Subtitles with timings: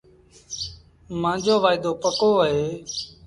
[1.21, 2.67] مآݩجو وآئيٚدوپڪو اهي